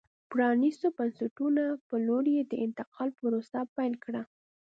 پرانیستو 0.31 0.87
بنسټونو 0.97 1.63
په 1.87 1.95
لور 2.05 2.25
یې 2.35 2.41
د 2.45 2.53
انتقال 2.65 3.09
پروسه 3.19 3.59
پیل 3.75 3.93
کړه. 4.03 4.21